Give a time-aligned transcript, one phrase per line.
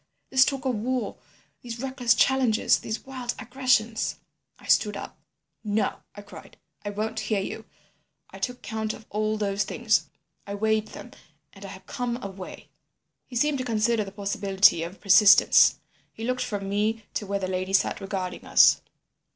[0.31, 1.15] —this talk of war,
[1.61, 4.15] these reckless challenges, these wild aggressions—'
[4.57, 5.15] "I stood up.
[5.63, 6.57] "'No,' I cried.
[6.83, 7.65] 'I won't hear you.
[8.31, 10.09] I took count of all those things,
[10.47, 12.69] I weighed them—and I have come away.'
[13.27, 15.77] "He seemed to consider the possibility of persistence.
[16.11, 18.81] He looked from me to where the lady sat regarding us.